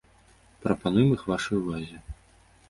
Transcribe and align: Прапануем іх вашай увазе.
Прапануем 0.63 1.11
іх 1.17 1.27
вашай 1.33 1.59
увазе. 1.61 2.03